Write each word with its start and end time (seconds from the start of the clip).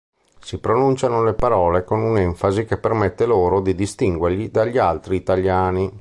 Si 0.39 0.57
pronunciano 0.57 1.23
le 1.23 1.35
parole 1.35 1.83
con 1.83 2.01
un'enfasi 2.01 2.65
che 2.65 2.79
permette 2.79 3.27
loro 3.27 3.61
di 3.61 3.75
distinguerli 3.75 4.49
dagli 4.49 4.79
altri 4.79 5.15
italiani. 5.17 5.89